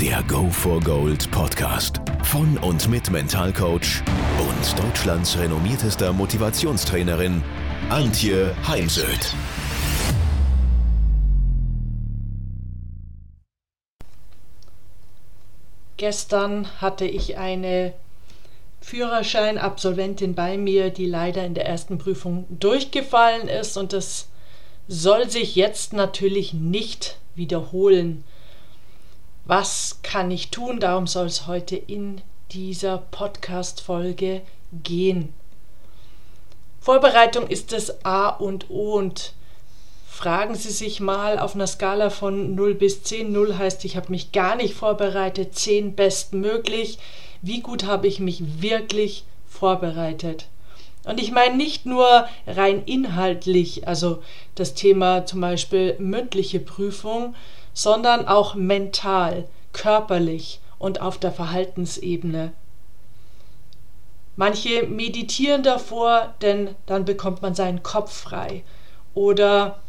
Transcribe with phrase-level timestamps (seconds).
[0.00, 4.02] Der Go for Gold Podcast von und mit Mentalcoach
[4.40, 7.44] und Deutschlands renommiertester Motivationstrainerin
[7.90, 9.32] Antje Heimsöth.
[15.96, 17.94] Gestern hatte ich eine
[18.80, 24.26] Führerschein-Absolventin bei mir, die leider in der ersten Prüfung durchgefallen ist und das
[24.88, 28.24] soll sich jetzt natürlich nicht wiederholen.
[29.46, 30.80] Was kann ich tun?
[30.80, 34.40] Darum soll es heute in dieser Podcast-Folge
[34.72, 35.34] gehen.
[36.80, 39.34] Vorbereitung ist das A und O und
[40.08, 43.32] fragen Sie sich mal auf einer Skala von 0 bis 10.
[43.32, 46.98] 0 heißt, ich habe mich gar nicht vorbereitet, 10 bestmöglich.
[47.42, 50.46] Wie gut habe ich mich wirklich vorbereitet?
[51.04, 54.22] Und ich meine nicht nur rein inhaltlich, also
[54.54, 57.34] das Thema zum Beispiel mündliche Prüfung,
[57.74, 62.52] sondern auch mental, körperlich und auf der Verhaltensebene.
[64.36, 68.64] Manche meditieren davor, denn dann bekommt man seinen Kopf frei.
[69.14, 69.80] Oder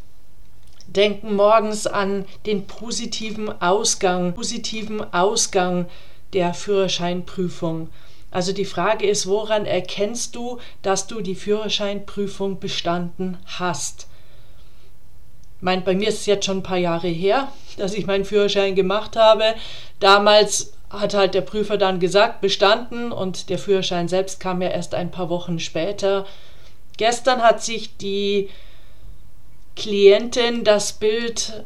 [0.88, 5.88] denken morgens an den positiven Ausgang, positiven Ausgang
[6.34, 7.90] der Führerscheinprüfung.
[8.30, 14.08] Also die Frage ist, woran erkennst du, dass du die Führerscheinprüfung bestanden hast?
[15.62, 18.76] Mein, bei mir ist es jetzt schon ein paar Jahre her, dass ich meinen Führerschein
[18.76, 19.56] gemacht habe.
[20.00, 24.94] Damals hat halt der Prüfer dann gesagt, bestanden und der Führerschein selbst kam ja erst
[24.94, 26.26] ein paar Wochen später.
[26.98, 28.50] Gestern hat sich die
[29.76, 31.66] Klientin das Bild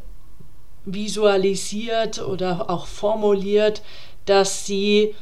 [0.84, 3.82] visualisiert oder auch formuliert,
[4.24, 5.14] dass sie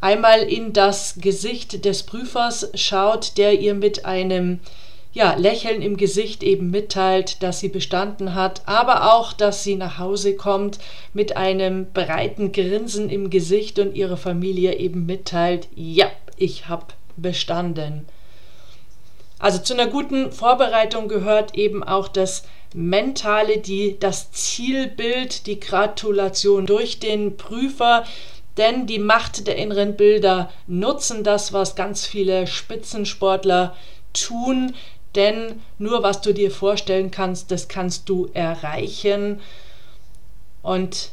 [0.00, 4.60] einmal in das Gesicht des Prüfers schaut, der ihr mit einem
[5.12, 9.98] ja, Lächeln im Gesicht eben mitteilt, dass sie bestanden hat, aber auch, dass sie nach
[9.98, 10.78] Hause kommt
[11.12, 16.86] mit einem breiten Grinsen im Gesicht und ihrer Familie eben mitteilt, ja, ich habe
[17.16, 18.06] bestanden.
[19.38, 22.44] Also zu einer guten Vorbereitung gehört eben auch das
[22.74, 28.04] Mentale, die, das Zielbild, die Gratulation durch den Prüfer,
[28.56, 33.74] denn die Macht der inneren Bilder nutzen das, was ganz viele Spitzensportler
[34.12, 34.74] tun,
[35.14, 39.40] denn nur was du dir vorstellen kannst, das kannst du erreichen.
[40.62, 41.12] Und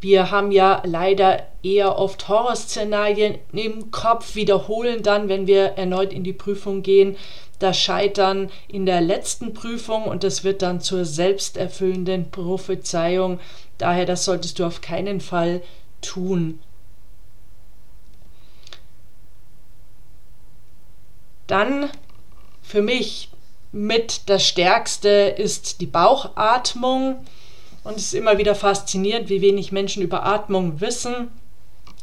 [0.00, 6.24] wir haben ja leider eher oft Horrorszenarien im Kopf, wiederholen dann, wenn wir erneut in
[6.24, 7.16] die Prüfung gehen,
[7.58, 13.40] das Scheitern in der letzten Prüfung und das wird dann zur selbsterfüllenden Prophezeiung.
[13.78, 15.62] Daher, das solltest du auf keinen Fall
[16.02, 16.60] tun.
[21.46, 21.90] Dann
[22.64, 23.28] für mich
[23.70, 27.24] mit das Stärkste ist die Bauchatmung.
[27.84, 31.28] Und es ist immer wieder faszinierend, wie wenig Menschen über Atmung wissen,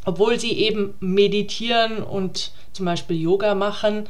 [0.05, 4.07] obwohl sie eben meditieren und zum Beispiel Yoga machen.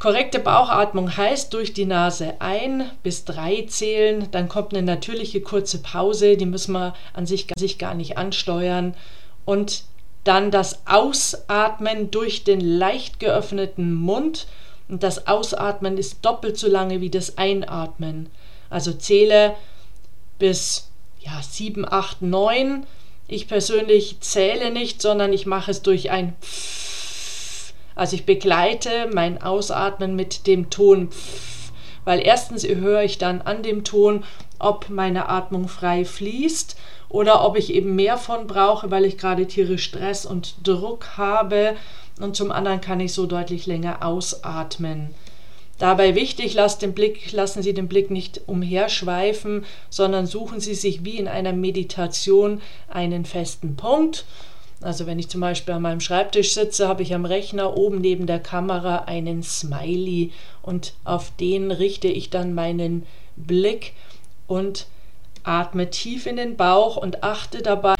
[0.00, 5.78] Korrekte Bauchatmung heißt durch die Nase ein bis drei zählen, dann kommt eine natürliche kurze
[5.78, 8.94] Pause, die müssen wir an sich, sich gar nicht ansteuern
[9.44, 9.84] und
[10.24, 14.46] dann das Ausatmen durch den leicht geöffneten Mund
[14.88, 18.28] und das Ausatmen ist doppelt so lange wie das Einatmen.
[18.70, 19.54] Also zähle
[20.38, 20.90] bis
[21.20, 22.86] ja, 7, 8, 9.
[23.28, 26.84] Ich persönlich zähle nicht, sondern ich mache es durch ein Pfff
[27.94, 31.10] also ich begleite mein Ausatmen mit dem Ton,
[32.04, 34.24] weil erstens höre ich dann an dem Ton,
[34.58, 36.76] ob meine Atmung frei fließt
[37.08, 41.76] oder ob ich eben mehr von brauche, weil ich gerade tierisch Stress und Druck habe.
[42.20, 45.10] Und zum anderen kann ich so deutlich länger ausatmen.
[45.78, 51.18] Dabei wichtig, den Blick, lassen Sie den Blick nicht umherschweifen, sondern suchen Sie sich wie
[51.18, 54.24] in einer Meditation einen festen Punkt
[54.84, 58.26] also wenn ich zum Beispiel an meinem Schreibtisch sitze, habe ich am Rechner oben neben
[58.26, 60.30] der Kamera einen Smiley
[60.60, 63.94] und auf den richte ich dann meinen Blick
[64.46, 64.86] und
[65.42, 67.94] atme tief in den Bauch und achte dabei,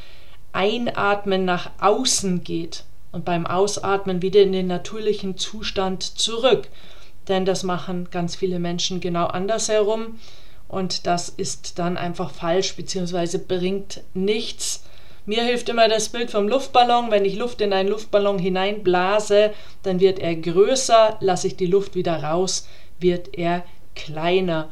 [0.52, 2.84] einatmen nach außen geht
[3.14, 6.68] und beim Ausatmen wieder in den natürlichen Zustand zurück.
[7.28, 10.18] Denn das machen ganz viele Menschen genau andersherum
[10.66, 13.38] und das ist dann einfach falsch bzw.
[13.38, 14.84] bringt nichts
[15.26, 17.10] Mir hilft immer das Bild vom Luftballon.
[17.10, 21.16] Wenn ich Luft in einen Luftballon hineinblase, dann wird er größer.
[21.20, 22.68] Lasse ich die Luft wieder raus,
[22.98, 23.64] wird er
[23.94, 24.70] kleiner.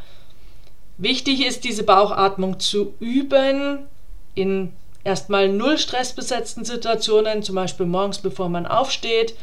[0.98, 3.86] Wichtig ist, diese Bauchatmung zu üben
[4.34, 4.72] in
[5.04, 9.34] erstmal null stressbesetzten Situationen, zum Beispiel morgens, bevor man aufsteht,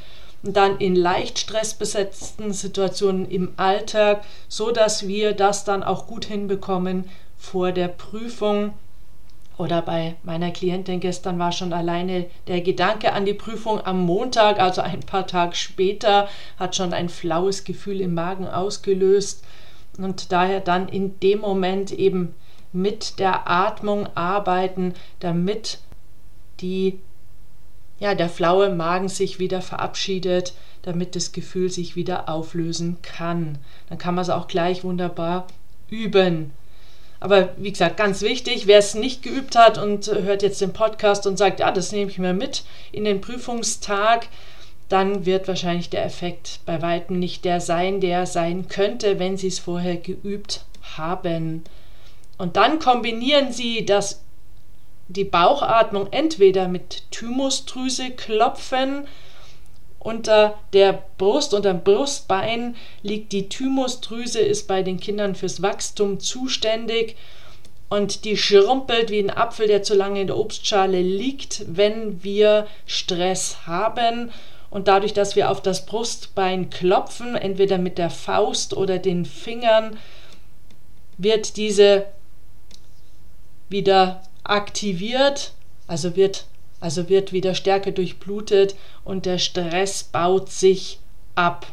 [0.41, 6.25] und dann in leicht stressbesetzten Situationen im Alltag, so dass wir das dann auch gut
[6.25, 8.73] hinbekommen vor der Prüfung.
[9.57, 14.59] Oder bei meiner Klientin gestern war schon alleine der Gedanke an die Prüfung am Montag,
[14.61, 19.43] also ein paar Tage später, hat schon ein flaues Gefühl im Magen ausgelöst
[19.97, 22.33] und daher dann in dem Moment eben
[22.71, 25.79] mit der Atmung arbeiten, damit
[26.61, 26.99] die
[27.99, 33.57] ja, der flaue Magen sich wieder verabschiedet, damit das Gefühl sich wieder auflösen kann.
[33.89, 35.47] Dann kann man es auch gleich wunderbar
[35.89, 36.51] üben.
[37.19, 41.27] Aber wie gesagt, ganz wichtig, wer es nicht geübt hat und hört jetzt den Podcast
[41.27, 42.63] und sagt, ja, das nehme ich mir mit
[42.93, 44.27] in den Prüfungstag,
[44.87, 49.47] dann wird wahrscheinlich der Effekt bei weitem nicht der sein, der sein könnte, wenn Sie
[49.47, 50.65] es vorher geübt
[50.97, 51.65] haben.
[52.39, 54.23] Und dann kombinieren Sie das
[55.09, 59.07] die Bauchatmung entweder mit Thymusdrüse klopfen.
[59.99, 66.21] Unter der Brust, unter dem Brustbein liegt die Thymusdrüse, ist bei den Kindern fürs Wachstum
[66.21, 67.17] zuständig
[67.89, 72.67] und die schrumpelt wie ein Apfel, der zu lange in der Obstschale liegt, wenn wir
[72.85, 74.31] Stress haben.
[74.69, 79.97] Und dadurch, dass wir auf das Brustbein klopfen, entweder mit der Faust oder den Fingern,
[81.17, 82.05] wird diese
[83.69, 85.53] wieder aktiviert,
[85.87, 86.45] also wird,
[86.79, 90.99] also wird wieder stärker durchblutet und der Stress baut sich
[91.35, 91.67] ab.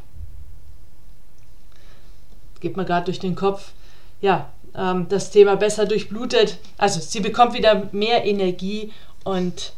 [2.61, 3.73] Geht mir gerade durch den Kopf.
[4.21, 6.59] Ja, ähm, das Thema besser durchblutet.
[6.79, 8.93] Also sie bekommt wieder mehr Energie
[9.25, 9.73] und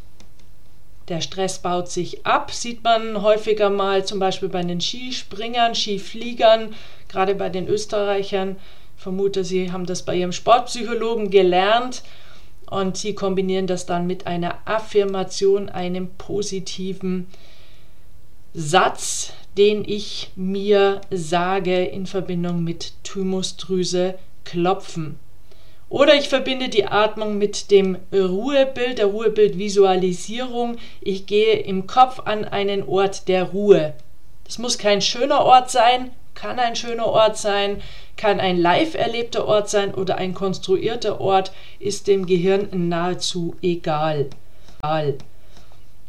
[1.09, 6.75] der Stress baut sich ab, sieht man häufiger mal zum Beispiel bei den Skispringern, Skifliegern,
[7.07, 8.57] gerade bei den Österreichern.
[8.99, 12.03] Vermute, sie haben das bei ihrem Sportpsychologen gelernt
[12.69, 17.27] und sie kombinieren das dann mit einer Affirmation, einem positiven
[18.53, 25.17] Satz, den ich mir sage in Verbindung mit Thymusdrüse klopfen.
[25.87, 30.75] Oder ich verbinde die Atmung mit dem Ruhebild, der Ruhebildvisualisierung.
[30.99, 33.93] Ich gehe im Kopf an einen Ort der Ruhe.
[34.43, 37.81] Das muss kein schöner Ort sein, kann ein schöner Ort sein,
[38.19, 44.27] kann ein live erlebter Ort sein oder ein konstruierter Ort, ist dem Gehirn nahezu egal.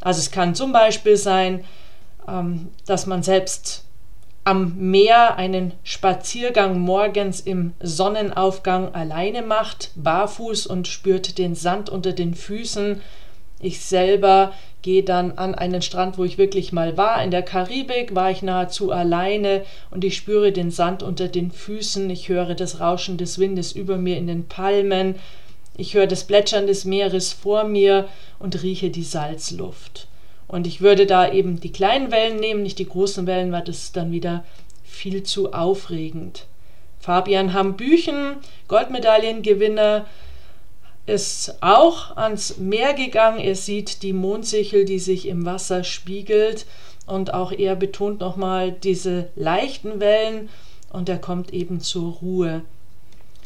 [0.01, 1.63] Also es kann zum Beispiel sein,
[2.27, 3.85] ähm, dass man selbst
[4.43, 12.11] am Meer einen Spaziergang morgens im Sonnenaufgang alleine macht, barfuß und spürt den Sand unter
[12.11, 13.01] den Füßen.
[13.61, 17.23] Ich selber gehe dann an einen Strand, wo ich wirklich mal war.
[17.23, 22.09] In der Karibik war ich nahezu alleine und ich spüre den Sand unter den Füßen.
[22.09, 25.15] Ich höre das Rauschen des Windes über mir in den Palmen.
[25.77, 28.07] Ich höre das Plätschern des Meeres vor mir
[28.39, 30.07] und rieche die Salzluft.
[30.47, 33.83] Und ich würde da eben die kleinen Wellen nehmen, nicht die großen Wellen, weil das
[33.83, 34.43] ist dann wieder
[34.83, 36.45] viel zu aufregend.
[36.99, 38.35] Fabian Hambüchen,
[38.67, 40.05] Goldmedaillengewinner,
[41.05, 43.39] ist auch ans Meer gegangen.
[43.39, 46.65] Er sieht die Mondsichel, die sich im Wasser spiegelt.
[47.07, 50.49] Und auch er betont nochmal diese leichten Wellen
[50.91, 52.61] und er kommt eben zur Ruhe.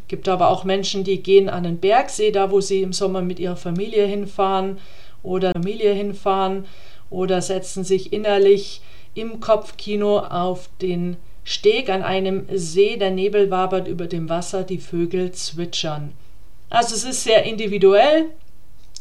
[0.07, 3.39] Gibt aber auch Menschen, die gehen an den Bergsee, da wo sie im Sommer mit
[3.39, 4.77] ihrer Familie hinfahren
[5.23, 6.65] oder Familie hinfahren
[7.09, 8.81] oder setzen sich innerlich
[9.15, 14.79] im Kopfkino auf den Steg an einem See, der Nebel wabert über dem Wasser, die
[14.79, 16.11] Vögel zwitschern.
[16.69, 18.31] Also es ist sehr individuell.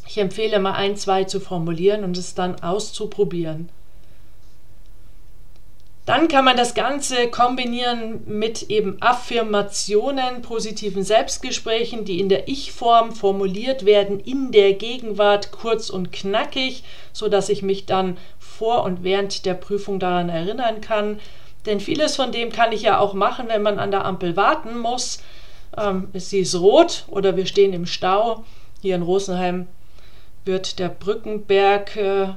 [0.07, 3.69] Ich empfehle mal ein, zwei zu formulieren und es dann auszuprobieren.
[6.05, 13.11] Dann kann man das Ganze kombinieren mit eben Affirmationen, positiven Selbstgesprächen, die in der Ich-Form
[13.11, 19.03] formuliert werden, in der Gegenwart kurz und knackig, so dass ich mich dann vor und
[19.03, 21.19] während der Prüfung daran erinnern kann.
[21.65, 24.77] Denn vieles von dem kann ich ja auch machen, wenn man an der Ampel warten
[24.77, 25.23] muss
[25.77, 28.43] ähm, sie ist rot oder wir stehen im Stau.
[28.81, 29.67] Hier in Rosenheim
[30.45, 32.27] wird der Brückenberg äh,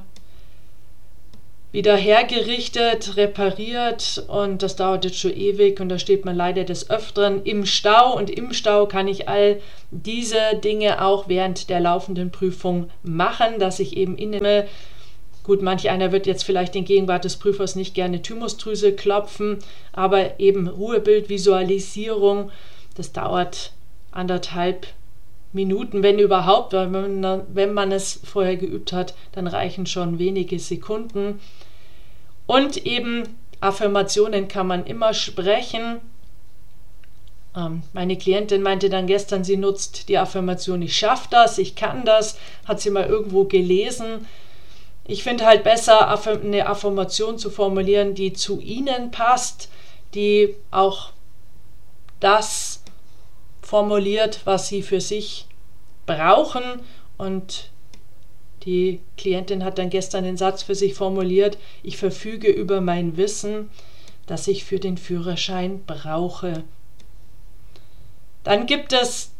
[1.71, 6.89] wieder hergerichtet, repariert und das dauert jetzt schon ewig und da steht man leider des
[6.89, 12.31] Öfteren im Stau und im Stau kann ich all diese Dinge auch während der laufenden
[12.31, 14.67] Prüfung machen, dass ich eben innehme.
[15.43, 19.59] Gut, manch einer wird jetzt vielleicht in Gegenwart des Prüfers nicht gerne Thymusdrüse klopfen,
[19.93, 22.51] aber eben Ruhebild, Visualisierung,
[22.99, 23.71] das dauert
[24.11, 24.87] anderthalb
[25.53, 30.59] Minuten, wenn überhaupt, weil man, wenn man es vorher geübt hat, dann reichen schon wenige
[30.59, 31.39] Sekunden.
[32.45, 33.23] Und eben
[33.61, 36.01] Affirmationen kann man immer sprechen.
[37.55, 42.03] Ähm, meine Klientin meinte dann gestern, sie nutzt die Affirmation, ich schaffe das, ich kann
[42.03, 44.27] das, hat sie mal irgendwo gelesen.
[45.05, 49.69] Ich finde halt besser, eine Affirmation zu formulieren, die zu Ihnen passt,
[50.13, 51.13] die auch
[52.19, 52.68] das
[53.69, 55.45] formuliert, was Sie für sich
[56.07, 56.63] brauchen.
[57.19, 57.69] Und
[58.63, 63.69] die Klientin hat dann gestern den Satz für sich formuliert, ich verfüge über mein Wissen,
[64.25, 66.63] das ich für den Führerschein brauche.
[68.43, 69.33] Dann gibt es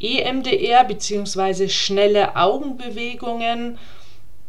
[0.00, 1.68] EMDR bzw.
[1.68, 3.78] schnelle Augenbewegungen.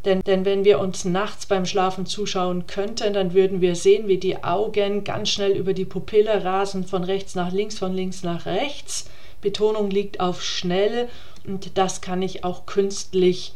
[0.05, 4.17] Denn, denn wenn wir uns nachts beim Schlafen zuschauen könnten, dann würden wir sehen, wie
[4.17, 8.46] die Augen ganz schnell über die Pupille rasen, von rechts nach links, von links nach
[8.46, 9.05] rechts.
[9.41, 11.08] Betonung liegt auf schnell
[11.46, 13.53] und das kann ich auch künstlich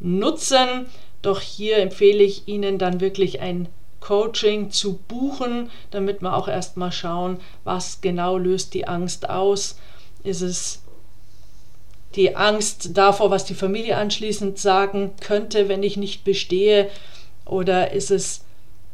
[0.00, 0.86] nutzen.
[1.22, 3.68] Doch hier empfehle ich Ihnen dann wirklich ein
[4.00, 9.78] Coaching zu buchen, damit wir auch erstmal schauen, was genau löst die Angst aus.
[10.22, 10.83] Ist es
[12.16, 16.90] die Angst davor, was die Familie anschließend sagen könnte, wenn ich nicht bestehe?
[17.44, 18.44] Oder ist es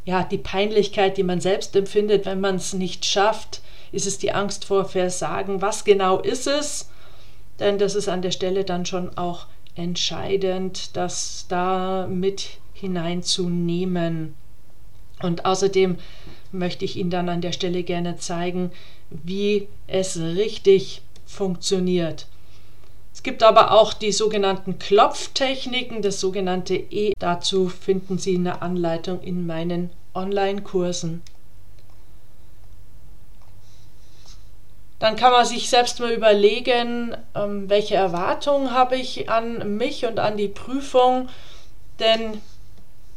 [0.05, 3.61] ja die Peinlichkeit, die man selbst empfindet, wenn man es nicht schafft?
[3.93, 5.62] Ist es die Angst vor Versagen?
[5.62, 6.89] Was genau ist es?
[7.59, 14.35] Denn das ist an der Stelle dann schon auch entscheidend, das da mit hineinzunehmen.
[15.23, 15.99] Und außerdem
[16.53, 18.73] möchte ich Ihnen dann an der Stelle gerne zeigen,
[19.11, 22.27] wie es richtig funktioniert.
[23.12, 27.12] Es gibt aber auch die sogenannten Klopftechniken, das sogenannte E.
[27.19, 31.23] Dazu finden Sie eine Anleitung in meinen Online-Kursen.
[35.00, 40.19] Dann kann man sich selbst mal überlegen, ähm, welche Erwartungen habe ich an mich und
[40.19, 41.29] an die Prüfung.
[41.99, 42.40] Denn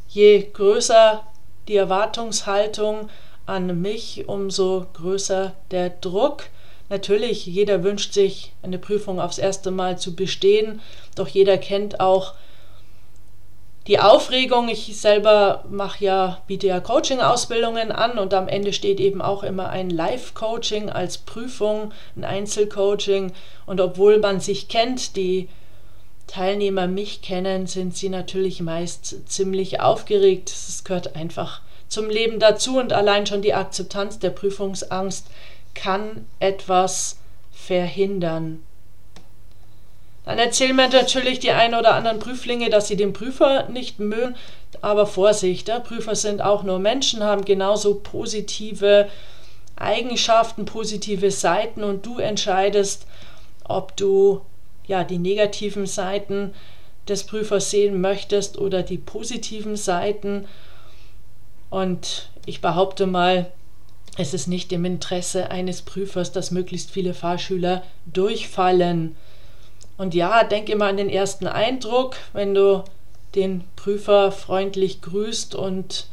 [0.08, 1.24] je größer
[1.68, 3.10] die Erwartungshaltung
[3.46, 6.46] an mich, umso größer der Druck.
[6.90, 10.82] Natürlich, jeder wünscht sich eine Prüfung aufs erste Mal zu bestehen,
[11.16, 12.34] doch jeder kennt auch
[13.88, 14.70] die Aufregung.
[14.70, 19.70] Ich selber mache ja, biete ja Coaching-Ausbildungen an und am Ende steht eben auch immer
[19.70, 23.34] ein Live-Coaching als Prüfung, ein Einzelcoaching.
[23.66, 25.50] Und obwohl man sich kennt, die
[26.28, 30.50] Teilnehmer mich kennen, sind sie natürlich meist ziemlich aufgeregt.
[30.50, 35.28] Es gehört einfach zum Leben dazu und allein schon die Akzeptanz der Prüfungsangst
[35.74, 37.18] kann etwas
[37.52, 38.64] verhindern.
[40.26, 44.36] Dann erzählen mir natürlich die ein oder anderen Prüflinge, dass sie den Prüfer nicht mögen.
[44.82, 49.10] Aber Vorsicht, ja, Prüfer sind auch nur Menschen, haben genauso positive
[49.76, 53.06] Eigenschaften, positive Seiten und du entscheidest,
[53.66, 54.42] ob du
[54.88, 56.54] ja die negativen Seiten
[57.08, 60.48] des Prüfers sehen möchtest oder die positiven Seiten.
[61.70, 63.52] Und ich behaupte mal,
[64.18, 69.16] es ist nicht im Interesse eines Prüfers, dass möglichst viele Fahrschüler durchfallen.
[69.98, 72.84] Und ja, denk immer an den ersten Eindruck, wenn du
[73.36, 76.08] den Prüfer freundlich grüßt und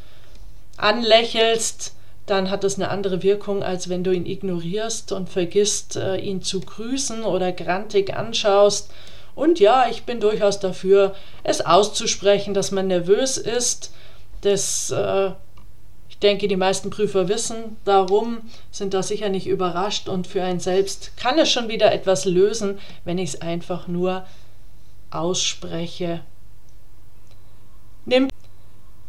[0.77, 1.95] anlächelst,
[2.27, 6.43] dann hat das eine andere Wirkung, als wenn du ihn ignorierst und vergisst, äh, ihn
[6.43, 8.91] zu grüßen oder grantig anschaust.
[9.35, 13.93] Und ja, ich bin durchaus dafür, es auszusprechen, dass man nervös ist.
[14.43, 15.33] Das äh,
[16.19, 18.39] denke, die meisten Prüfer wissen darum,
[18.71, 22.79] sind da sicher nicht überrascht und für einen selbst kann es schon wieder etwas lösen,
[23.05, 24.27] wenn ich es einfach nur
[25.11, 26.21] ausspreche.
[28.05, 28.29] Nimm,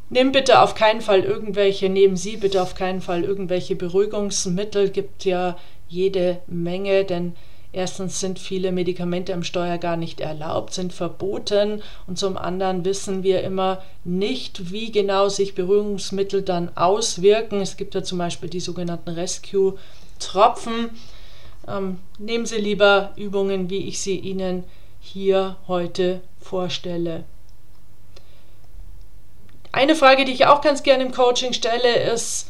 [0.10, 5.26] nimm bitte auf keinen Fall irgendwelche, nehmen Sie bitte auf keinen Fall irgendwelche Beruhigungsmittel, gibt
[5.26, 7.36] ja jede Menge, denn
[7.74, 13.24] Erstens sind viele Medikamente am Steuer gar nicht erlaubt, sind verboten und zum anderen wissen
[13.24, 17.62] wir immer nicht, wie genau sich Beruhigungsmittel dann auswirken.
[17.62, 20.90] Es gibt ja zum Beispiel die sogenannten Rescue-Tropfen.
[21.68, 24.66] Ähm, nehmen Sie lieber Übungen, wie ich sie Ihnen
[25.00, 27.24] hier heute vorstelle.
[29.72, 32.50] Eine Frage, die ich auch ganz gerne im Coaching stelle, ist,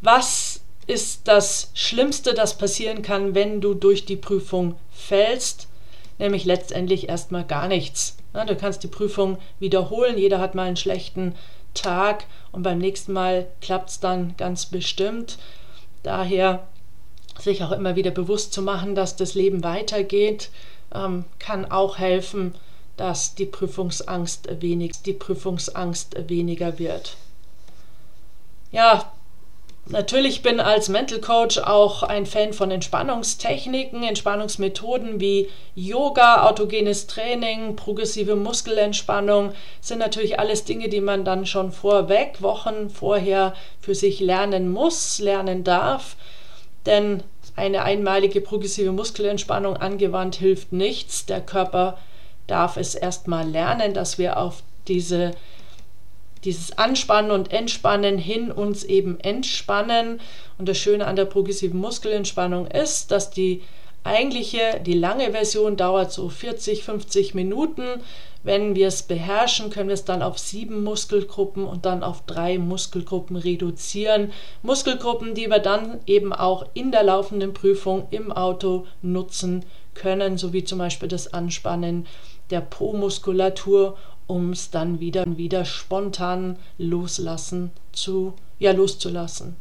[0.00, 0.55] was
[0.86, 5.68] ist das Schlimmste, das passieren kann, wenn du durch die Prüfung fällst,
[6.18, 8.16] nämlich letztendlich erstmal gar nichts.
[8.32, 11.34] Du kannst die Prüfung wiederholen, jeder hat mal einen schlechten
[11.74, 15.38] Tag und beim nächsten Mal klappt es dann ganz bestimmt.
[16.02, 16.66] Daher
[17.38, 20.50] sich auch immer wieder bewusst zu machen, dass das Leben weitergeht,
[20.94, 22.54] ähm, kann auch helfen,
[22.96, 27.16] dass die Prüfungsangst, wenig, die Prüfungsangst weniger wird.
[28.72, 29.12] Ja,
[29.88, 37.76] Natürlich bin als Mental Coach auch ein Fan von Entspannungstechniken, Entspannungsmethoden wie Yoga, autogenes Training,
[37.76, 44.18] progressive Muskelentspannung sind natürlich alles Dinge, die man dann schon vorweg, Wochen vorher für sich
[44.18, 46.16] lernen muss, lernen darf.
[46.84, 47.22] Denn
[47.54, 51.26] eine einmalige progressive Muskelentspannung angewandt hilft nichts.
[51.26, 51.96] Der Körper
[52.48, 55.30] darf es erstmal lernen, dass wir auf diese
[56.46, 60.20] dieses Anspannen und Entspannen hin uns eben entspannen.
[60.56, 63.62] Und das Schöne an der progressiven Muskelentspannung ist, dass die
[64.04, 67.82] eigentliche, die lange Version dauert so 40, 50 Minuten.
[68.42, 72.58] Wenn wir es beherrschen, können wir es dann auf sieben Muskelgruppen und dann auf drei
[72.58, 74.32] Muskelgruppen reduzieren.
[74.62, 80.52] Muskelgruppen, die wir dann eben auch in der laufenden Prüfung im Auto nutzen können, so
[80.52, 82.06] wie zum Beispiel das Anspannen
[82.50, 89.56] der Po-Muskulatur um es dann wieder wieder spontan loslassen zu ja loszulassen.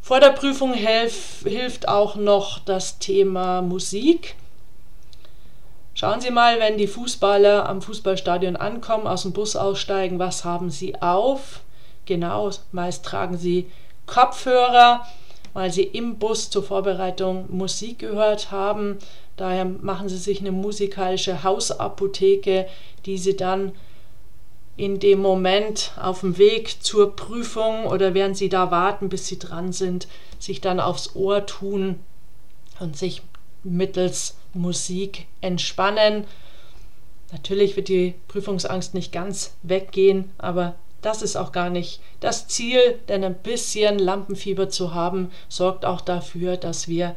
[0.00, 4.36] Vor der Prüfung helf, hilft auch noch das Thema Musik.
[5.92, 10.70] Schauen Sie mal, wenn die Fußballer am Fußballstadion ankommen, aus dem Bus aussteigen, was haben
[10.70, 11.60] sie auf?
[12.06, 13.66] Genau, meist tragen sie
[14.06, 15.04] Kopfhörer,
[15.52, 18.98] weil sie im Bus zur Vorbereitung Musik gehört haben.
[19.36, 22.66] Daher machen sie sich eine musikalische Hausapotheke,
[23.08, 23.72] die sie dann
[24.76, 29.38] in dem Moment auf dem Weg zur Prüfung oder während sie da warten, bis sie
[29.38, 30.06] dran sind,
[30.38, 31.98] sich dann aufs Ohr tun
[32.78, 33.22] und sich
[33.64, 36.24] mittels Musik entspannen.
[37.32, 42.98] Natürlich wird die Prüfungsangst nicht ganz weggehen, aber das ist auch gar nicht das Ziel,
[43.08, 47.16] denn ein bisschen Lampenfieber zu haben, sorgt auch dafür, dass wir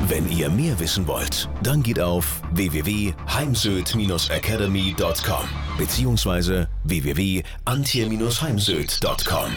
[0.09, 6.67] Wenn ihr mehr wissen wollt, dann geht auf www.heimsöd-academy.com bzw.
[6.85, 9.57] www.antje-heimsöd.com.